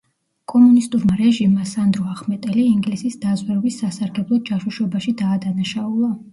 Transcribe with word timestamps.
კომუნისტურმა 0.51 1.17
რეჟიმმა 1.19 1.67
სანდრო 1.73 2.07
ახმეტელი 2.15 2.65
ინგლისის 2.71 3.21
დაზვერვის 3.27 3.79
სასარგებლოდ 3.85 4.45
ჯაშუშობაში 4.51 5.19
დაადანაშაულა. 5.25 6.15